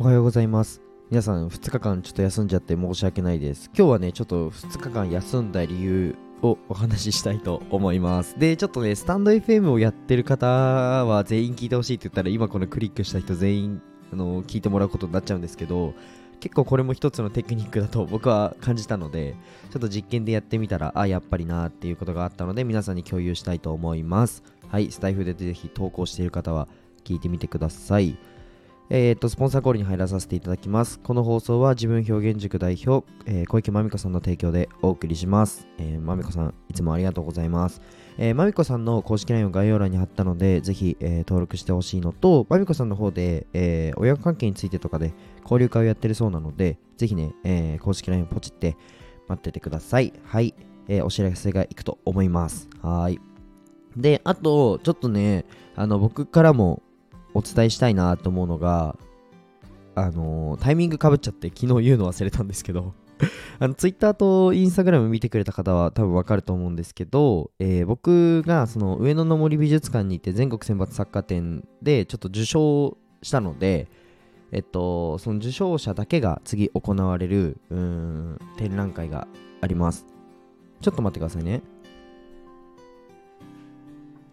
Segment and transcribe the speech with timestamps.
[0.00, 0.80] おはようございます。
[1.10, 3.68] 皆さん、2日間ちょっと休んじゃって申し訳ないです。
[3.76, 8.38] 今日はね、ちょっと2日間休んだ理由をお話ししたいと思います。
[8.38, 13.82] で、ちょっとね、スタンド FM をやってる方は全員聞いてほしいって言ったら、今このクリックした人全員、
[14.12, 15.94] あの、聞いてもらうことになっちゃうんですけど、
[16.38, 19.34] 結構これも一つのテクニックだと僕は感じたので、
[19.72, 24.44] ちょっと実験でやってみたら、あ、やっぱりなっていうことがあったので、皆さんに共有したいと思います。
[24.68, 26.68] はい、スタイフでぜひ投稿している方は
[27.02, 28.16] 聞いてみてください。
[28.90, 30.98] えー、と、スポンサーコールに入らさせていただきます。
[31.00, 35.68] この放送は自分表現塾代表、えー小池まみこさんの提供でお送りします。
[35.76, 37.82] えー、まみこさん、いつもありがとうございます。
[38.16, 48.78] えー、まみこさんの公式 LINE を概要欄に貼ったので、ぜひ、えー登録してほしいのと、まみこさんの方で、えー親子関係についてとかで交流会をやってるそうなので、ぜひね、えー公式 LINE をポチって
[49.28, 50.14] 待っててください。
[50.24, 50.54] はい。
[50.88, 52.70] えーお知らせがいくと思います。
[52.80, 53.20] はい。
[53.98, 55.44] で、あと、ちょっとね、
[55.76, 56.82] あの、僕からも
[57.34, 58.96] お伝えしたいなと思うのが、
[59.94, 62.94] あのータイミングかぶっちゃって昨日言うの忘れたんですけど
[63.58, 73.88] あの、ツイッターとインスタグラム見てくれた方は多分わかると思うんですけど、えー僕がその上野の森美術館に行って全国選抜作家展でちょっと受賞したので、
[74.52, 79.26] えっと、その受賞者だけが次行われるうん展覧会が
[79.60, 80.06] あります。
[80.80, 81.62] ちょっと待ってくださいね。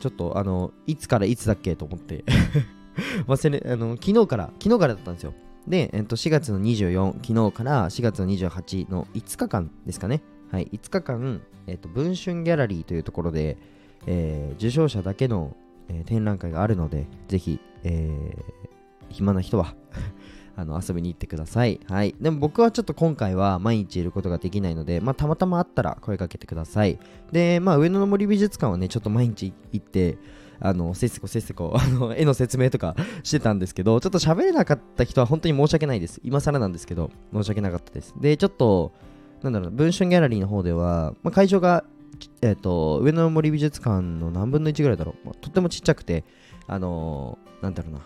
[0.00, 2.24] ちょっとあの、いつからいつだっけと思って
[3.26, 5.34] 忘れ、あの、昨日から、昨日からだったんですよ。
[5.66, 10.22] で、えっと、4月の24、昨日から4月の28の5日間ですかね。
[10.50, 13.56] はい、5日間、えっと、文春ギャラリーというところで、
[14.06, 15.54] えー受賞者だけの、
[15.88, 18.70] えー展覧会があるので、ぜひ、えー
[19.10, 19.74] 暇な人は
[20.56, 21.80] あの遊びに行ってください。
[21.88, 22.14] はい。
[22.20, 26.98] でも僕はちょっと今回は毎日いることができないので、まあたまたまあったら声かけてください。
[27.32, 30.18] で、まあ上野の森美術館はね、ちょっと毎日行って、
[30.60, 36.20] あの、せっせこせっせこ、 あの、絵の説明とかしてたんですけど、ちょっと喋れなかった人は本当に申し訳ないです。
[36.22, 38.14] 今更なんですけど、申し訳なかったです。
[38.20, 38.92] で、ちょっと、
[39.42, 41.84] なんだろう、文春ギャラリーの方では、まあ、会場が、
[42.42, 46.24] えっ、と、上野森美術館の何分の1ぐらいだろう、まあとってもちっちゃくて、
[46.66, 48.00] あのーなんだろうな、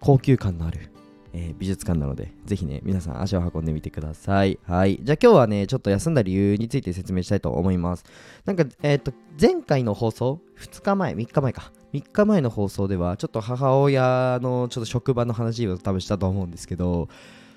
[0.00, 0.90] 高級感のある、
[1.32, 4.58] えー美術館なので、ぜひね、皆さん足を運んでみてください。
[4.66, 4.98] はい。
[5.02, 8.04] じゃあ今日はね、ちょっと休んだ理由について説明したいと思います。
[8.44, 11.72] なんか、えっ、と、前回の放送、2日前、3日前か。
[11.92, 17.08] 3日前の放送では、ちょっと母親のちょっと職場の話を多分したと思うんですけど、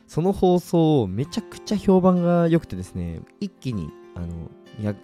[0.08, 4.50] その放送、めちゃくちゃ評判が良くてですね、一気に、あの、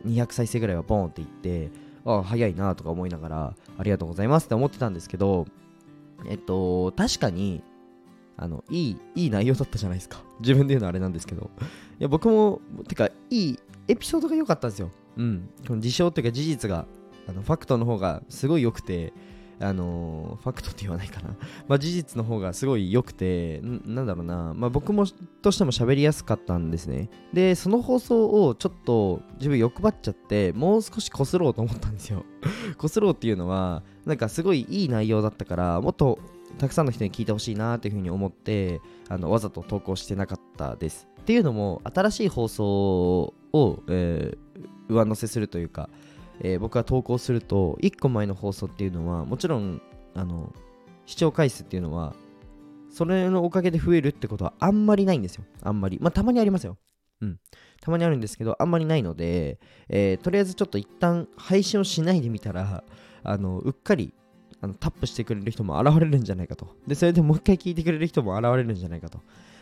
[0.05, 1.71] 200再生ぐらいはボーンっていって、
[2.05, 5.45] ああ、早いなとか思いながら、ありがとうございますって思ってたんですけど、
[6.27, 7.63] えっと、確かに、
[8.41, 10.21] あの、いい、いい内容だったじゃないですか。
[10.39, 11.49] 自分で言うのはあれなんですけど。
[11.99, 14.91] いや、僕も、てか、いいエピソードが良かったんですよ。
[15.17, 15.49] うん。
[15.67, 16.85] この事象っていうか事実が、
[17.27, 19.13] あの、ファクトの方がすごい良くて、
[19.61, 21.35] あのーファクトって言わないかな。
[21.67, 25.05] まあ、事実の方がすごい良くて、なんだろうな、まあ、僕も
[25.41, 27.09] としても喋りやすかったんですね。
[27.33, 32.23] で、その放送をちょっと自分欲張っちゃって、もう少しこすろうと思ったんですよ。
[32.77, 36.19] こすろうっていうのは、なんかすごいいい内容だったから、もっと
[36.57, 41.07] たくさんの人に聞いてほしいなっていうふうに思って、あのわざと投稿してなかったです。
[41.21, 44.37] っていうのも、新しい放送を、えー
[44.89, 45.87] 上乗せするというか、
[46.41, 49.81] えー僕が投稿すると、1個前の放送っていうのは、もちろん、
[50.15, 50.53] あの、
[51.05, 52.15] 視聴回数っていうのは、
[52.89, 55.43] それのおかげで増えるってことはあんまりないんですよ。
[55.61, 55.99] あんまり。
[56.01, 56.77] まあ、たまにありますよ。
[57.21, 57.39] うん。
[57.81, 59.59] たまにあるんですけど、あんまりないので、
[59.89, 62.83] えーとりあえずちょっと一旦配信をしないでみたら、
[63.23, 64.13] あの、うっかり、
[64.61, 66.75] あのタップしてくれる人も現れるんじゃないかと。
[66.87, 69.19] で、それでもう一回聞いてくれる人も現れるんじゃないかと。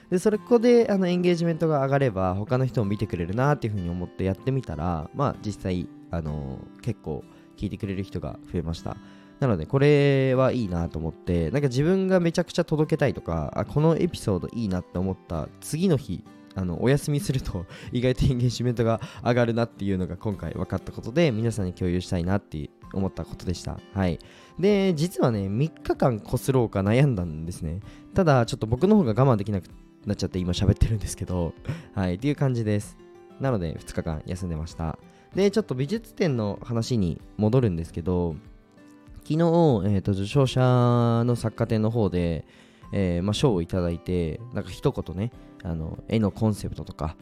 [0.09, 7.23] で、それここであのエンゲージメントが上がれば、他の人も見てくれるなっていうふうに思ってやってみたら、まあ実際、あの結構
[7.57, 8.97] 聞いてくれる人が増えました。
[9.39, 16.23] なので、これはいいなと思って、なんか自分がめちゃくちゃ届けたいとか、あこのエピソードいいなって思った次の日、
[16.57, 23.79] あのお休みすると意外とエンゲージメントが上がるなっていうのが今回分かったことで 皆さんに共有したいなって思ったことでした。
[23.93, 24.17] はい。
[24.57, 27.81] で、実はね、3日間こすろうか悩んだんですね。
[28.15, 29.65] ただ、ちょっと僕の方が我慢できなく
[30.05, 31.53] なっちゃって今喋ってるんですけど、
[31.93, 32.97] はい、っていう感じです。
[33.39, 34.97] なので、2日間休んでました。
[35.35, 38.35] で、ちょっと美術展の話に戻るんですけど、
[39.17, 42.45] 昨日、えー、と受賞者の作家展の方で、
[42.91, 45.31] えーまあ、賞をいただいて、なんか一言ね、
[45.63, 47.15] あの絵のコンセプトとか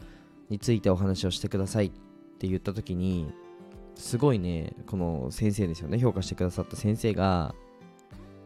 [0.48, 1.90] についてお話をしてくださいっ
[2.38, 3.32] て言った時に、
[3.94, 7.54] すごいね、この先生ですよね、評価してくださった先生が、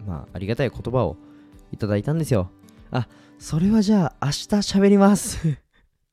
[0.07, 1.17] まあ、ありがたい言葉を
[1.73, 2.51] いただいたんですよ。
[2.91, 3.09] あ、
[3.39, 5.59] それはじゃあ明日喋ります。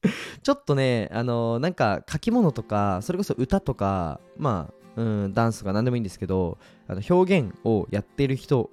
[0.43, 6.57] ちょっとね、あのなんか書き物とか、それこそ歌とか、まあ、うん、ダンスとか何でもいいんですけど、
[6.87, 8.69] あの表現をやってる人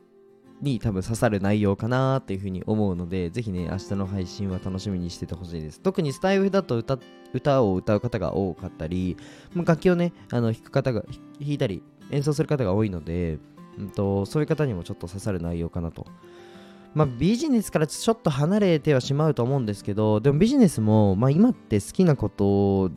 [0.65, 5.81] に多分刺さる内容かなっていうふうに思うので、ぜひね、明日の配信は楽しみにしててほしいです。
[5.81, 6.99] 特にスタイフだと歌
[7.33, 9.17] 歌を歌う方が多かったり、
[9.55, 13.39] 楽器をね、あの弾く方が、弾いたり演奏する方が多いので、
[13.79, 16.07] うんと、そういう方にもちょっと刺さる内容かなと。
[16.95, 22.91] まあ、ビジネスからちょっと離れてはしまうと思うんですけど、でもビジネスも、まあ、今って好きなこと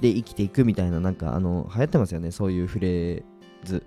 [0.00, 3.22] で生きていくみたいな、なんか、あの、流行ってますよね、そういうフレー
[3.64, 3.84] ズ。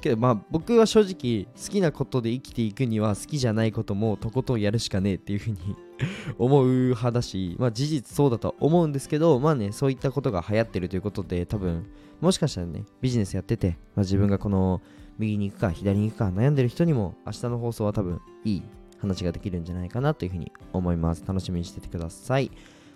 [0.00, 5.58] けどまあ僕は正直好きなことで生きていくには好きじゃないこともとことんやるしかねえっていうふうに
[6.38, 11.86] 思う派だしまあ事実そうだと思うんですけどまあねそういったことが流行ってるということで多分
[12.20, 14.80] もしかしたらねビジネスやってて、まあ、自分がこの
[15.18, 18.62] 右に行くか左に行くか悩んでる人にも明日の放送は多分いい
[19.00, 21.24] 話ができるんじゃないかなというふうに思います。
[21.26, 22.50] 楽しみにしててください。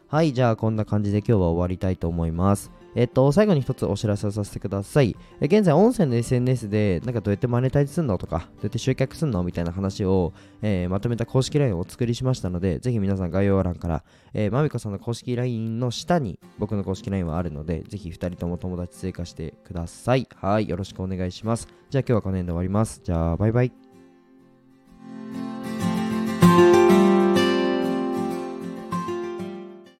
[0.08, 2.70] はいじゃあこんな感じで今日は終わりたいと思います。
[2.94, 5.16] えっと、最後に一つお知らせをさせてください。
[5.40, 14.04] え現在、音声の SNS で、なんかどうやってマネタイズすんのとか、どうやって集客すんのみたいな話を、えー、まとめた公式 LINE をお作りしましたので、ぜひ皆さん概要欄から、
[14.34, 20.28] えー、まみこさんの公式 LINE の下に僕の公式 LINE はあるので、ぜひ2人とも友達追加してください。
[20.36, 21.68] はい、よろしくお願いします。
[21.90, 23.00] じゃあ今日はこの辺で終わります。
[23.02, 23.81] じゃあ、バイバイ。